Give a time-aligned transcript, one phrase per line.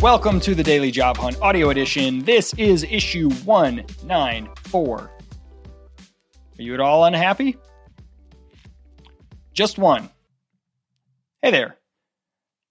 [0.00, 2.24] Welcome to the Daily Job Hunt Audio Edition.
[2.24, 4.98] This is issue 194.
[4.98, 5.12] Are
[6.56, 7.58] you at all unhappy?
[9.52, 10.08] Just one.
[11.42, 11.76] Hey there.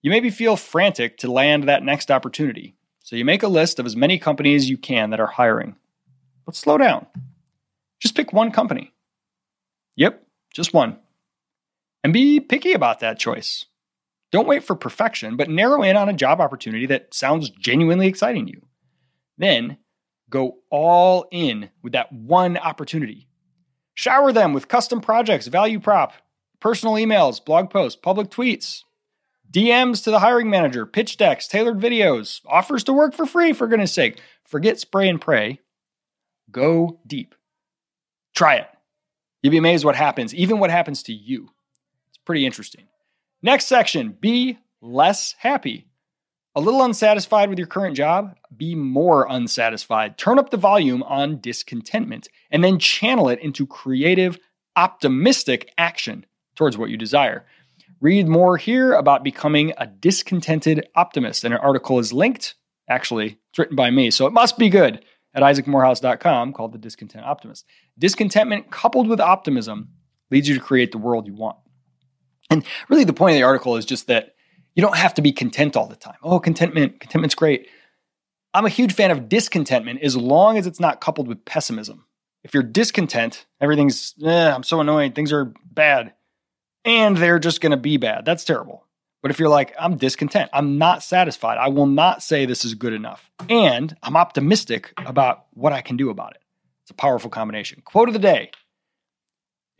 [0.00, 3.84] You maybe feel frantic to land that next opportunity, so you make a list of
[3.84, 5.76] as many companies as you can that are hiring.
[6.46, 7.04] But slow down.
[7.98, 8.94] Just pick one company.
[9.94, 10.96] Yep, just one.
[12.02, 13.66] And be picky about that choice.
[14.32, 18.46] Don't wait for perfection, but narrow in on a job opportunity that sounds genuinely exciting
[18.46, 18.66] to you.
[19.38, 19.78] Then
[20.28, 23.26] go all in with that one opportunity.
[23.94, 26.12] Shower them with custom projects, value prop,
[26.60, 28.84] personal emails, blog posts, public tweets,
[29.50, 33.66] DMs to the hiring manager, pitch decks, tailored videos, offers to work for free, for
[33.66, 34.20] goodness sake.
[34.44, 35.60] Forget spray and pray.
[36.52, 37.34] Go deep.
[38.34, 38.68] Try it.
[39.42, 41.50] You'll be amazed what happens, even what happens to you.
[42.08, 42.86] It's pretty interesting.
[43.42, 45.86] Next section be less happy.
[46.54, 48.36] A little unsatisfied with your current job?
[48.54, 50.18] Be more unsatisfied.
[50.18, 54.38] Turn up the volume on discontentment and then channel it into creative,
[54.76, 57.46] optimistic action towards what you desire.
[58.00, 61.44] Read more here about becoming a discontented optimist.
[61.44, 62.56] And an article is linked.
[62.88, 67.24] Actually, it's written by me, so it must be good at isaacmorehouse.com called The Discontent
[67.24, 67.64] Optimist.
[67.98, 69.90] Discontentment coupled with optimism
[70.30, 71.56] leads you to create the world you want.
[72.50, 74.34] And really, the point of the article is just that
[74.74, 76.16] you don't have to be content all the time.
[76.22, 77.68] Oh, contentment, contentment's great.
[78.52, 82.04] I'm a huge fan of discontentment as long as it's not coupled with pessimism.
[82.42, 86.14] If you're discontent, everything's, eh, I'm so annoyed, things are bad,
[86.84, 88.24] and they're just going to be bad.
[88.24, 88.86] That's terrible.
[89.22, 92.74] But if you're like, I'm discontent, I'm not satisfied, I will not say this is
[92.74, 96.42] good enough, and I'm optimistic about what I can do about it.
[96.82, 97.82] It's a powerful combination.
[97.84, 98.50] Quote of the day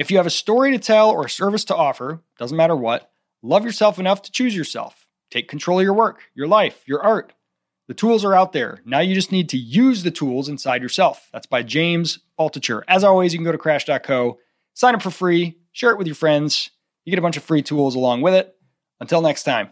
[0.00, 3.12] if you have a story to tell or a service to offer, doesn't matter what,
[3.42, 5.06] love yourself enough to choose yourself.
[5.30, 7.34] Take control of your work, your life, your art.
[7.86, 8.80] The tools are out there.
[8.86, 11.28] Now you just need to use the tools inside yourself.
[11.34, 12.80] That's by James Altucher.
[12.88, 14.38] As always, you can go to crash.co,
[14.72, 16.70] sign up for free, share it with your friends.
[17.04, 18.56] You get a bunch of free tools along with it.
[19.00, 19.68] Until next time.